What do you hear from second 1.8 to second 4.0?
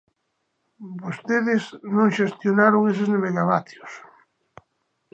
non xestionaron eses megavatios.